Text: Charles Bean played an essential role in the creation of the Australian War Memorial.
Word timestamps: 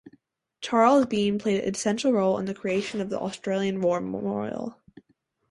Charles 0.61 1.05
Bean 1.05 1.37
played 1.37 1.59
an 1.63 1.75
essential 1.75 2.11
role 2.11 2.39
in 2.39 2.45
the 2.45 2.55
creation 2.55 3.01
of 3.01 3.11
the 3.11 3.19
Australian 3.19 3.79
War 3.81 4.01
Memorial. 4.01 4.81